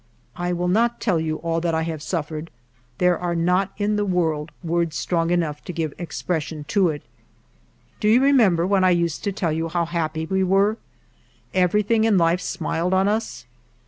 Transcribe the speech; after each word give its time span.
I 0.35 0.51
will 0.51 0.67
not 0.67 0.99
tell 0.99 1.19
you 1.19 1.35
all 1.41 1.61
that 1.61 1.75
I 1.75 1.83
have 1.83 2.01
suffered; 2.01 2.49
there 2.97 3.19
are 3.19 3.35
not 3.35 3.71
in 3.77 3.97
the 3.97 4.03
world 4.03 4.51
words 4.63 4.95
strong 4.97 5.29
enough 5.29 5.63
to 5.65 5.71
give 5.71 5.93
expression 5.99 6.63
to 6.69 6.89
it. 6.89 7.03
Do 7.99 8.07
you 8.07 8.19
remember 8.19 8.65
when 8.65 8.83
I 8.83 8.89
used 8.89 9.23
to 9.25 9.31
tell 9.31 9.51
you 9.53 9.69
how 9.69 9.85
happy 9.85 10.25
we 10.25 10.43
were? 10.43 10.77
Everything 11.53 12.03
in 12.03 12.17
life 12.17 12.41
smiled 12.41 12.95
on 12.95 13.07
us. 13.07 13.45